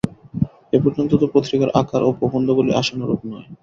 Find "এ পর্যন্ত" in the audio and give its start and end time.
0.73-1.11